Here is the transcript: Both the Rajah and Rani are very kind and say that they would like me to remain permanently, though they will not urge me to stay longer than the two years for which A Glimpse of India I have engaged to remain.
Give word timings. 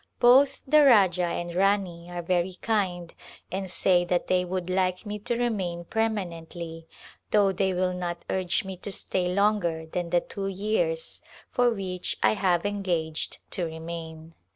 Both 0.19 0.63
the 0.65 0.83
Rajah 0.83 1.21
and 1.21 1.53
Rani 1.53 2.09
are 2.09 2.23
very 2.23 2.55
kind 2.59 3.13
and 3.51 3.69
say 3.69 4.03
that 4.05 4.25
they 4.25 4.43
would 4.43 4.67
like 4.67 5.05
me 5.05 5.19
to 5.19 5.35
remain 5.37 5.85
permanently, 5.85 6.87
though 7.29 7.51
they 7.51 7.71
will 7.71 7.93
not 7.93 8.25
urge 8.27 8.65
me 8.65 8.77
to 8.77 8.91
stay 8.91 9.31
longer 9.31 9.85
than 9.85 10.09
the 10.09 10.21
two 10.21 10.47
years 10.47 11.21
for 11.51 11.69
which 11.69 11.77
A 11.77 11.79
Glimpse 11.79 12.15
of 12.15 12.15
India 12.15 12.17
I 12.23 12.33
have 12.51 12.65
engaged 12.65 13.37
to 13.51 13.65
remain. 13.65 14.33